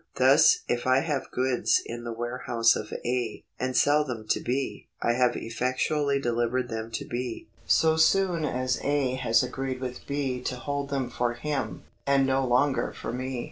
[0.15, 4.87] Thus if I have goods in the warehouse of A., and sell them to B.,
[4.99, 9.13] I have effectually delivered them to B., so soon as A.
[9.17, 10.41] has agreed with B.
[10.41, 13.39] to hold them for him, and no longer for me.